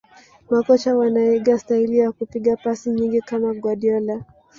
Makocha 0.49 0.95
wanaiga 0.95 1.59
staili 1.59 1.97
ya 1.97 2.11
kupiga 2.11 2.55
pasi 2.57 2.89
nyingi 2.89 3.21
kama 3.21 3.53
Guardiola 3.53 4.25